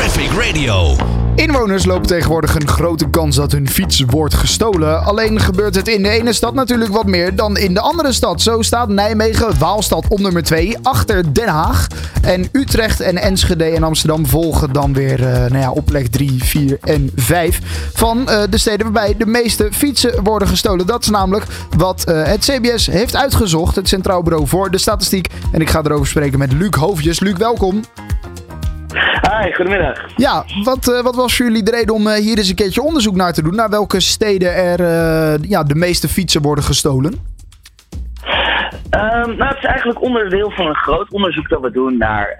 [0.00, 0.96] Traffic Radio.
[1.34, 5.04] Inwoners lopen tegenwoordig een grote kans dat hun fiets wordt gestolen.
[5.04, 8.42] Alleen gebeurt het in de ene stad natuurlijk wat meer dan in de andere stad.
[8.42, 11.86] Zo staat Nijmegen, Waalstad op nummer 2, achter Den Haag.
[12.22, 16.44] En Utrecht en Enschede en Amsterdam volgen dan weer uh, nou ja, op plek 3,
[16.44, 17.60] 4 en 5
[17.94, 20.86] van uh, de steden waarbij de meeste fietsen worden gestolen.
[20.86, 21.44] Dat is namelijk
[21.76, 25.28] wat uh, het CBS heeft uitgezocht, het Centraal Bureau voor de Statistiek.
[25.52, 27.20] En ik ga erover spreken met Luc Hoofdjes.
[27.20, 27.82] Luc, welkom.
[28.92, 30.06] Hi, goedemiddag.
[30.16, 32.82] Ja, wat, uh, wat was voor jullie de reden om uh, hier eens een keertje
[32.82, 33.54] onderzoek naar te doen?
[33.54, 37.28] Naar welke steden er uh, ja, de meeste fietsen worden gestolen?
[38.94, 42.34] Um, nou, het is eigenlijk onderdeel van een groot onderzoek dat we doen naar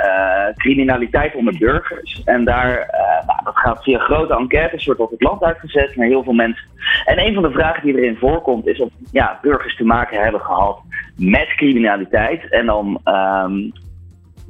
[0.56, 2.22] criminaliteit onder burgers.
[2.24, 2.88] En daar,
[3.26, 6.66] nou, dat gaat via grote enquêtes, wordt op het land uitgezet naar heel veel mensen.
[7.04, 10.40] En een van de vragen die erin voorkomt is of ja, burgers te maken hebben
[10.40, 10.78] gehad
[11.16, 12.50] met criminaliteit.
[12.50, 13.72] En dan um,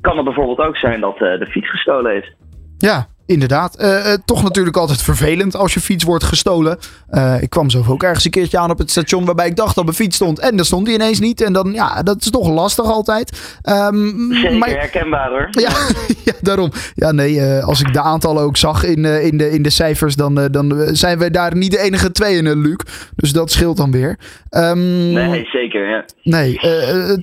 [0.00, 2.34] kan het bijvoorbeeld ook zijn dat uh, de fiets gestolen is.
[2.78, 3.80] Ja, inderdaad.
[3.80, 6.78] Uh, uh, toch natuurlijk altijd vervelend als je fiets wordt gestolen.
[7.11, 9.75] Uh, ik kwam zelf ook ergens een keertje aan op het station waarbij ik dacht
[9.75, 10.39] dat mijn fiets stond.
[10.39, 11.41] En dan stond die ineens niet.
[11.41, 13.59] En dan, ja, dat is toch lastig altijd.
[13.92, 15.48] Um, Zeker maar, herkenbaar hoor.
[15.50, 15.70] Ja,
[16.28, 16.70] ja, daarom.
[16.95, 20.48] Ja, nee, als ik de aantallen ook zag in, in, de, in de cijfers, dan,
[20.50, 22.77] dan zijn we daar niet de enige twee in, Luc.
[23.17, 24.19] Dus dat scheelt dan weer.
[24.50, 26.05] Um, nee, zeker, ja.
[26.22, 26.61] Nee,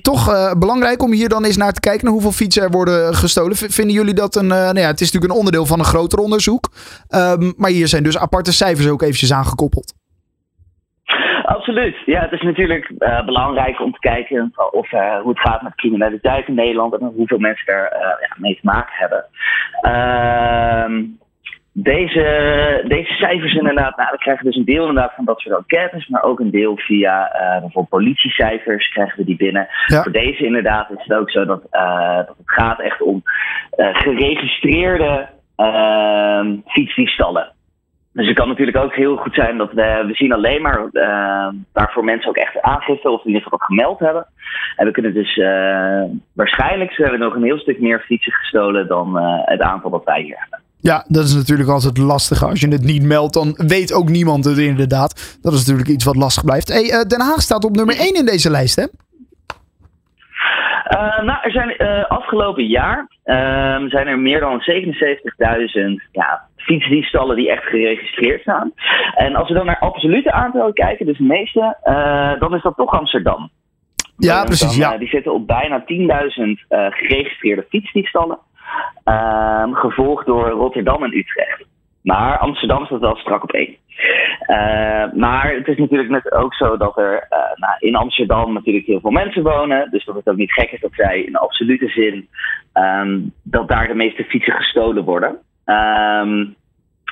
[0.02, 3.56] toch belangrijk om hier dan eens naar te kijken naar hoeveel fietsen er worden gestolen.
[3.56, 6.18] V vinden jullie dat een, nou ja, het is natuurlijk een onderdeel van een groter
[6.18, 6.68] onderzoek.
[7.14, 9.94] Um, maar hier zijn dus aparte cijfers ook eventjes aangekoppeld.
[11.48, 11.96] Absoluut.
[12.06, 15.74] Ja, het is natuurlijk uh, belangrijk om te kijken of, uh, hoe het gaat met
[15.74, 19.24] criminaliteit in Nederland en hoeveel mensen daar uh, ja, mee te maken hebben.
[19.80, 21.04] Ehm,
[21.72, 22.24] deze,
[22.88, 26.22] deze cijfers inderdaad, nou, we krijgen dus een deel inderdaad van dat soort enquêtes, maar
[26.22, 29.68] ook een deel via bijvoorbeeld politiecijfers krijgen we die binnen.
[29.86, 30.02] Ja.
[30.02, 31.62] Voor deze inderdaad is het ook zo dat,
[32.26, 33.22] dat het gaat echt om
[33.76, 35.28] geregistreerde
[36.66, 37.52] fietsdiefstallen.
[38.18, 41.48] Dus het kan natuurlijk ook heel goed zijn dat we, we zien alleen maar uh,
[41.72, 44.26] waarvoor mensen ook echt aangifte of in ieder geval gemeld hebben.
[44.76, 48.88] En we kunnen dus uh, waarschijnlijk ze hebben nog een heel stuk meer fietsen gestolen
[48.88, 50.60] dan uh, het aantal dat wij hier hebben.
[50.80, 52.44] Ja, dat is natuurlijk altijd lastig.
[52.44, 55.38] Als je het niet meldt, dan weet ook niemand het inderdaad.
[55.42, 56.68] Dat is natuurlijk iets wat lastig blijft.
[56.68, 58.86] Hey, Den Haag staat op nummer 1 in deze lijst, hè?
[60.94, 63.34] Uh, nou, er zijn uh, afgelopen jaar uh,
[63.88, 68.72] zijn er meer dan 77.000 ja, fietsdiefstallen die echt geregistreerd staan.
[69.14, 72.76] En als we dan naar absolute aantallen kijken, dus de meeste, uh, dan is dat
[72.76, 73.50] toch Amsterdam.
[74.16, 74.78] Ja, precies.
[74.78, 74.98] Dan, ja.
[74.98, 75.86] die zitten op bijna 10.000
[76.68, 78.38] geregistreerde fietsdiefstallen.
[79.04, 81.64] Ehm, gevolgd door Rotterdam en Utrecht.
[82.02, 83.76] Maar Amsterdam staat wel strak op één.
[84.46, 88.86] Uh, maar het is natuurlijk net ook zo dat er uh, nou, in Amsterdam natuurlijk
[88.86, 89.90] heel veel mensen wonen.
[89.90, 92.28] Dus dat het ook niet gek is dat zij in absolute zin
[92.74, 95.38] um, dat daar de meeste fietsen gestolen worden.
[95.66, 96.56] Um,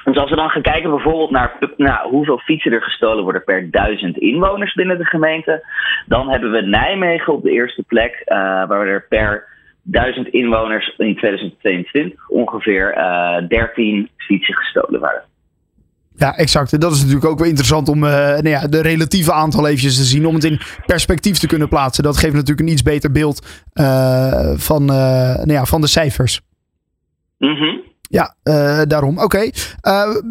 [0.05, 3.71] dus als we dan gaan kijken bijvoorbeeld naar nou, hoeveel fietsen er gestolen worden per
[3.71, 5.67] duizend inwoners binnen de gemeente,
[6.07, 8.37] dan hebben we Nijmegen op de eerste plek, uh,
[8.67, 9.45] waar er per
[9.83, 12.95] duizend inwoners in 2022 ongeveer
[13.49, 15.23] 13 fietsen gestolen waren.
[16.17, 16.81] Ja, exact.
[16.81, 20.05] Dat is natuurlijk ook wel interessant om uh, nou ja, de relatieve aantal eventjes te
[20.05, 20.27] zien.
[20.27, 22.05] Om het in perspectief te kunnen plaatsen.
[22.05, 24.89] Dat geeft natuurlijk een iets beter beeld uh, van, uh,
[25.35, 26.41] nou ja, van de cijfers.
[27.39, 27.83] Mm -hmm.
[28.09, 28.35] Ja,
[28.85, 29.19] daarom.
[29.19, 29.25] Oké.
[29.25, 29.53] Okay.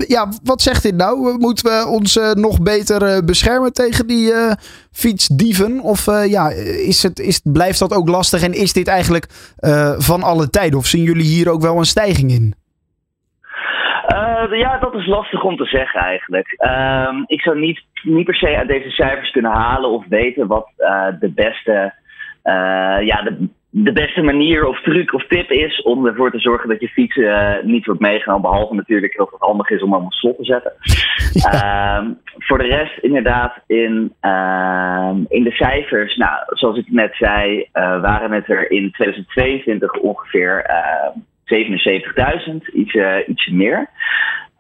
[0.08, 1.38] ja, wat zegt dit nou?
[1.38, 4.34] Moeten we ons nog beter beschermen tegen die
[4.92, 5.80] fietsdieven?
[5.80, 8.42] Of ja, is het, is, blijft dat ook lastig?
[8.42, 9.28] En is dit eigenlijk
[9.98, 10.80] van alle tijden?
[10.80, 12.56] Of zien jullie hier ook wel een stijging in?
[14.14, 16.56] Uh, ja, dat is lastig om te zeggen eigenlijk.
[16.58, 20.68] Uh, ik zou niet, niet per se uit deze cijfers kunnen halen of weten wat
[20.78, 21.94] uh, de beste,
[22.44, 26.70] uh, ja, de, de beste manier of truc of tip is om ervoor te zorgen
[26.70, 27.20] dat je fiets
[27.64, 28.42] niet wordt meegenomen.
[28.42, 30.74] Behalve natuurlijk dat het handig is om hem op slot te zetten.
[31.36, 31.52] Ja.
[31.52, 37.68] Ehm, voor de rest, inderdaad, in, ehm, in de cijfers, nou, zoals ik net zei,
[37.74, 40.66] waren het er in 2022 ongeveer
[41.46, 43.90] 77.000, iets, uh, ietsje meer.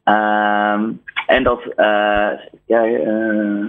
[0.05, 0.83] Uh,
[1.25, 2.31] en dat, uh,
[2.65, 3.65] ja, uh.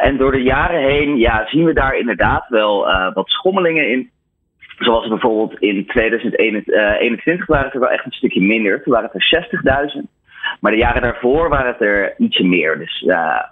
[0.00, 4.10] En door de jaren heen ja, zien we daar inderdaad wel wat schommelingen in.
[4.78, 8.82] Zoals bijvoorbeeld in 2021 waren het er wel echt een stukje minder.
[8.82, 10.15] Toen waren het er 60.000.
[10.60, 13.42] Maar de jaren daarvoor waren het er ietsje meer, dus uh,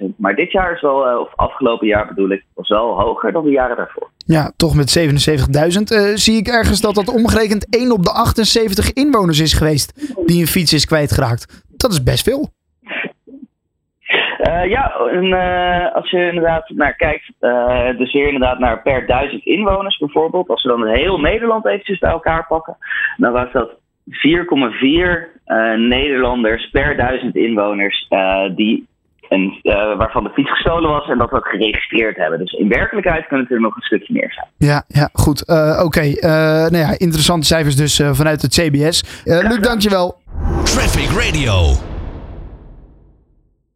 [0.00, 0.06] 68.000.
[0.16, 3.44] Maar dit jaar is wel, uh, of afgelopen jaar bedoel ik, was wel hoger dan
[3.44, 4.10] de jaren daarvoor.
[4.26, 5.98] Ja, toch met 77.000.
[5.98, 10.40] Uh, zie ik ergens dat dat omgerekend 1 op de 78 inwoners is geweest die
[10.40, 11.64] een fiets is kwijtgeraakt.
[11.76, 12.52] Dat is best veel.
[14.48, 19.06] Uh, ja, en, uh, als je inderdaad naar kijkt, uh, dus weer inderdaad naar per
[19.06, 22.76] duizend inwoners bijvoorbeeld, als we dan heel Nederland eventjes bij elkaar pakken,
[23.16, 23.70] dan was dat
[24.10, 25.33] 4,4
[25.76, 28.08] Nederlanders per duizend inwoners
[28.54, 28.86] die
[29.28, 32.38] en, uh, waarvan de fiets gestolen was en dat we het geregistreerd hebben.
[32.38, 34.46] Dus in werkelijkheid kunnen het er nog een stukje meer zijn.
[34.56, 35.42] Ja, ja goed.
[35.46, 36.08] Uh, Oké, okay.
[36.08, 36.30] uh,
[36.70, 39.22] nou ja, interessante cijfers dus vanuit het CBS.
[39.24, 40.18] Luc, dankjewel.
[40.64, 41.93] Traffic Radio.